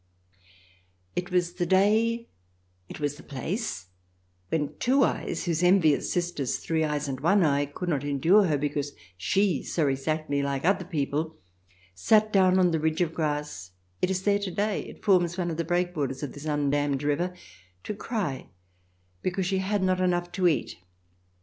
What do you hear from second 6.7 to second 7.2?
Eyes and